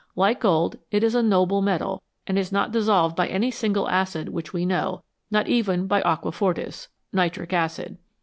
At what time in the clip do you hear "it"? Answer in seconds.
0.89-1.03